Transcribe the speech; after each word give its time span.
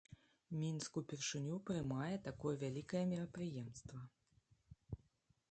Мінск 0.61 0.91
упершыню 1.01 1.59
прымае 1.67 2.15
такое 2.29 2.55
вялікае 2.65 3.03
мерапрыемства. 3.13 4.03